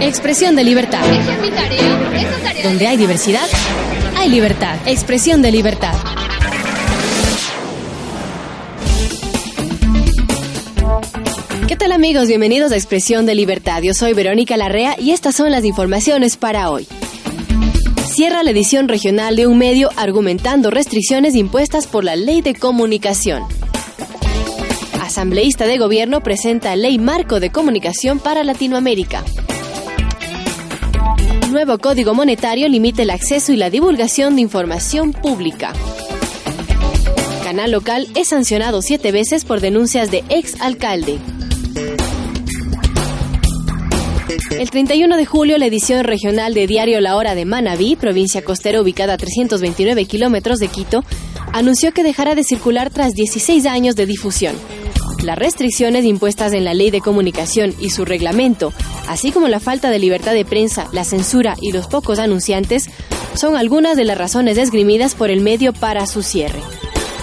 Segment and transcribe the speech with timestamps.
[0.00, 1.02] Expresión de libertad.
[2.62, 3.46] Donde hay diversidad,
[4.16, 4.76] hay libertad.
[4.86, 5.94] Expresión de libertad.
[11.66, 12.28] ¿Qué tal amigos?
[12.28, 13.82] Bienvenidos a Expresión de Libertad.
[13.82, 16.86] Yo soy Verónica Larrea y estas son las informaciones para hoy.
[18.06, 23.57] Cierra la edición regional de un medio argumentando restricciones impuestas por la ley de comunicación.
[25.08, 29.24] Asambleísta de Gobierno presenta Ley Marco de Comunicación para Latinoamérica.
[31.50, 35.72] Nuevo Código Monetario limita el acceso y la divulgación de información pública.
[37.42, 41.18] Canal local es sancionado siete veces por denuncias de ex alcalde.
[44.50, 48.82] El 31 de julio, la edición regional de Diario La Hora de Manabí, provincia costera
[48.82, 51.02] ubicada a 329 kilómetros de Quito,
[51.54, 54.54] anunció que dejará de circular tras 16 años de difusión.
[55.22, 58.72] Las restricciones impuestas en la ley de comunicación y su reglamento,
[59.08, 62.88] así como la falta de libertad de prensa, la censura y los pocos anunciantes,
[63.34, 66.60] son algunas de las razones esgrimidas por el medio para su cierre.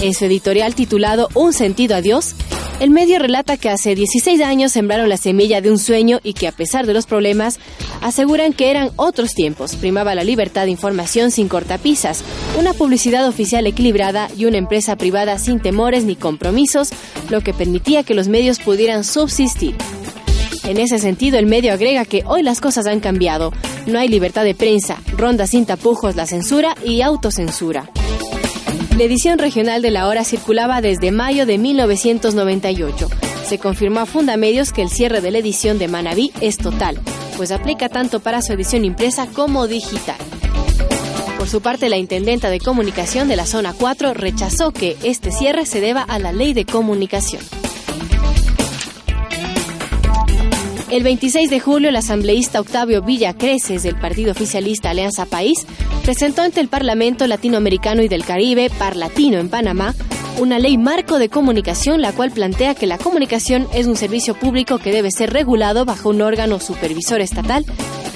[0.00, 2.34] En su editorial titulado Un sentido a Dios,
[2.78, 6.46] el medio relata que hace 16 años sembraron la semilla de un sueño y que
[6.46, 7.58] a pesar de los problemas,
[8.02, 9.76] aseguran que eran otros tiempos.
[9.76, 12.22] Primaba la libertad de información sin cortapisas,
[12.58, 16.90] una publicidad oficial equilibrada y una empresa privada sin temores ni compromisos,
[17.30, 19.74] lo que permitía que los medios pudieran subsistir.
[20.64, 23.52] En ese sentido, el medio agrega que hoy las cosas han cambiado.
[23.86, 27.88] No hay libertad de prensa, ronda sin tapujos la censura y autocensura.
[28.96, 33.10] La edición regional de la hora circulaba desde mayo de 1998.
[33.46, 36.98] Se confirmó a Fundamedios que el cierre de la edición de Manabí es total,
[37.36, 40.16] pues aplica tanto para su edición impresa como digital.
[41.36, 45.66] Por su parte, la intendenta de comunicación de la zona 4 rechazó que este cierre
[45.66, 47.42] se deba a la ley de comunicación.
[50.90, 55.66] El 26 de julio, el asambleísta Octavio Villa Creces del partido oficialista Alianza País
[56.04, 59.96] presentó ante el Parlamento Latinoamericano y del Caribe, Parlatino en Panamá,
[60.38, 64.78] una ley marco de comunicación la cual plantea que la comunicación es un servicio público
[64.78, 67.64] que debe ser regulado bajo un órgano supervisor estatal,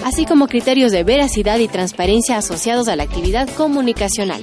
[0.05, 4.43] así como criterios de veracidad y transparencia asociados a la actividad comunicacional.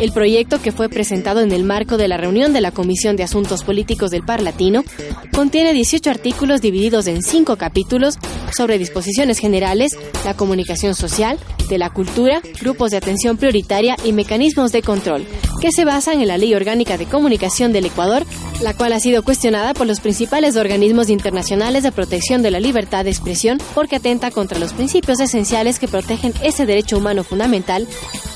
[0.00, 3.24] El proyecto que fue presentado en el marco de la reunión de la Comisión de
[3.24, 4.84] Asuntos Políticos del Parlatino
[5.32, 8.16] contiene 18 artículos divididos en cinco capítulos
[8.56, 11.38] sobre disposiciones generales, la comunicación social,
[11.68, 15.26] de la cultura, grupos de atención prioritaria y mecanismos de control,
[15.60, 18.24] que se basan en la Ley Orgánica de Comunicación del Ecuador,
[18.62, 23.04] la cual ha sido cuestionada por los principales organismos internacionales de protección de la libertad
[23.04, 27.86] de expresión porque atenta contra los principios esenciales que protegen ese derecho humano fundamental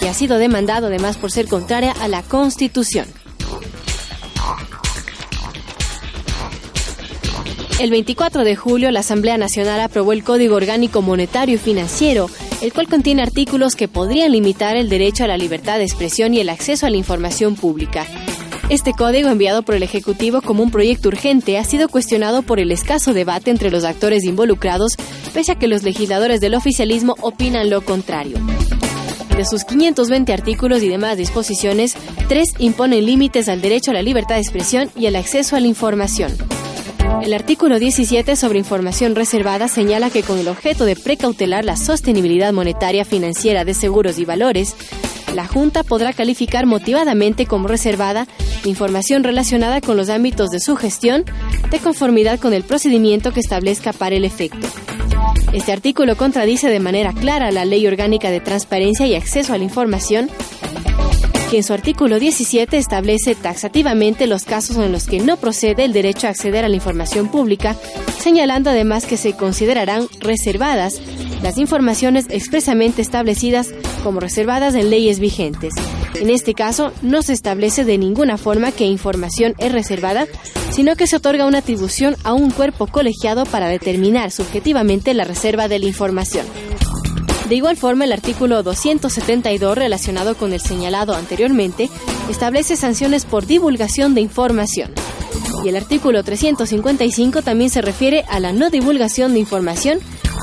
[0.01, 3.22] y ha sido demandado además por ser contraria a la Constitución.
[7.81, 12.73] El 24 de julio, la Asamblea Nacional aprobó el Código Orgánico Monetario y Financiero, el
[12.73, 16.49] cual contiene artículos que podrían limitar el derecho a la libertad de expresión y el
[16.49, 18.07] acceso a la información pública.
[18.69, 22.71] Este código, enviado por el Ejecutivo como un proyecto urgente, ha sido cuestionado por el
[22.71, 24.97] escaso debate entre los actores involucrados,
[25.35, 28.39] pese a que los legisladores del oficialismo opinan lo contrario.
[29.37, 31.97] De sus 520 artículos y demás disposiciones,
[32.29, 35.67] tres imponen límites al derecho a la libertad de expresión y el acceso a la
[35.67, 36.33] información.
[37.21, 42.53] El artículo 17 sobre información reservada señala que con el objeto de precautelar la sostenibilidad
[42.53, 44.75] monetaria financiera de seguros y valores,
[45.35, 48.27] la Junta podrá calificar motivadamente como reservada
[48.65, 51.25] información relacionada con los ámbitos de su gestión
[51.71, 54.67] de conformidad con el procedimiento que establezca para el efecto.
[55.53, 59.65] Este artículo contradice de manera clara la Ley Orgánica de Transparencia y Acceso a la
[59.65, 60.31] Información,
[61.53, 65.93] que en su artículo 17 establece taxativamente los casos en los que no procede el
[65.93, 67.77] derecho a acceder a la información pública,
[68.19, 70.99] señalando además que se considerarán reservadas
[71.43, 73.69] las informaciones expresamente establecidas
[74.03, 75.75] como reservadas en leyes vigentes.
[76.15, 80.27] En este caso, no se establece de ninguna forma que información es reservada,
[80.71, 85.69] sino que se otorga una atribución a un cuerpo colegiado para determinar subjetivamente la reserva
[85.69, 86.47] de la información.
[87.53, 91.91] De igual forma, el artículo 272 relacionado con el señalado anteriormente
[92.31, 94.91] establece sanciones por divulgación de información.
[95.63, 99.99] Y el artículo 355 también se refiere a la no divulgación de información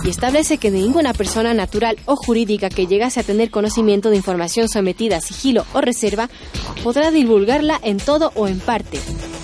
[0.06, 4.70] y establece que ninguna persona natural o jurídica que llegase a tener conocimiento de información
[4.70, 6.30] sometida a sigilo o reserva
[6.84, 9.00] podrá divulgarla en todo o en parte.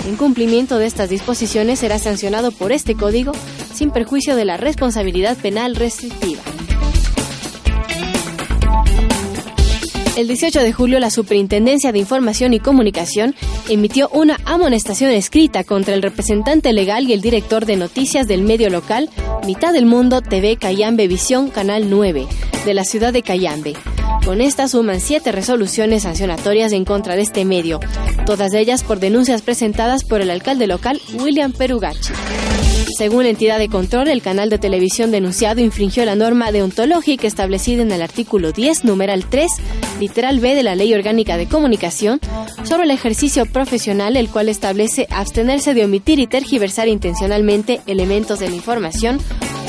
[0.07, 3.31] En cumplimiento de estas disposiciones será sancionado por este código
[3.73, 6.43] sin perjuicio de la responsabilidad penal restrictiva.
[10.15, 13.35] El 18 de julio, la Superintendencia de Información y Comunicación
[13.67, 18.69] emitió una amonestación escrita contra el representante legal y el director de noticias del medio
[18.69, 19.09] local
[19.45, 22.27] Mitad del Mundo TV Cayambe Visión Canal 9
[22.63, 23.73] de la ciudad de Cayambe.
[24.25, 27.81] Con esta suman siete resoluciones sancionatorias en contra de este medio,
[28.25, 32.13] todas ellas por denuncias presentadas por el alcalde local William Perugachi.
[32.95, 37.81] Según la entidad de control, el canal de televisión denunciado infringió la norma deontológica establecida
[37.81, 39.51] en el artículo 10, numeral 3,
[39.99, 42.21] literal B de la Ley Orgánica de Comunicación,
[42.63, 48.49] sobre el ejercicio profesional, el cual establece abstenerse de omitir y tergiversar intencionalmente elementos de
[48.49, 49.19] la información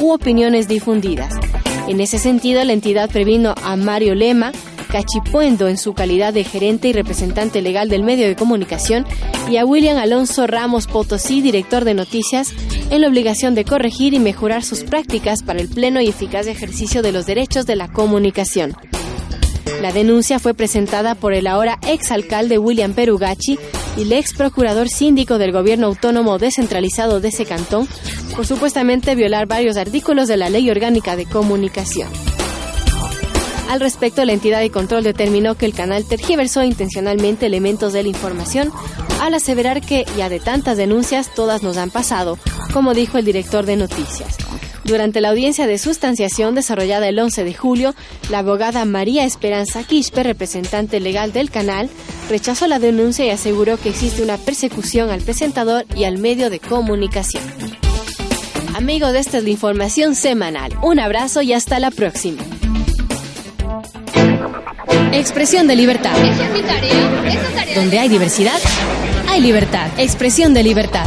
[0.00, 1.34] u opiniones difundidas.
[1.88, 4.52] En ese sentido, la entidad previno a Mario Lema,
[4.88, 9.04] Cachipuendo en su calidad de gerente y representante legal del medio de comunicación
[9.50, 12.54] y a William Alonso Ramos Potosí, director de noticias,
[12.90, 17.02] en la obligación de corregir y mejorar sus prácticas para el pleno y eficaz ejercicio
[17.02, 18.74] de los derechos de la comunicación.
[19.82, 23.58] La denuncia fue presentada por el ahora exalcalde William Perugachi
[23.96, 27.86] y el ex procurador síndico del gobierno autónomo descentralizado de ese cantón
[28.34, 32.35] por supuestamente violar varios artículos de la Ley Orgánica de Comunicación.
[33.68, 38.08] Al respecto, la entidad de control determinó que el canal tergiversó intencionalmente elementos de la
[38.08, 38.72] información
[39.20, 42.38] al aseverar que ya de tantas denuncias todas nos han pasado,
[42.72, 44.36] como dijo el director de noticias.
[44.84, 47.94] Durante la audiencia de sustanciación desarrollada el 11 de julio,
[48.30, 51.90] la abogada María Esperanza Quispe, representante legal del canal,
[52.28, 56.60] rechazó la denuncia y aseguró que existe una persecución al presentador y al medio de
[56.60, 57.42] comunicación.
[58.76, 60.72] Amigos, esta es la información semanal.
[60.82, 62.44] Un abrazo y hasta la próxima.
[65.12, 66.16] Expresión de libertad.
[67.74, 68.58] Donde hay diversidad,
[69.28, 69.90] hay libertad.
[69.98, 71.06] Expresión de libertad.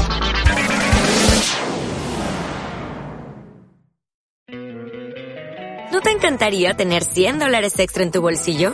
[5.91, 8.73] ¿No te encantaría tener 100 dólares extra en tu bolsillo?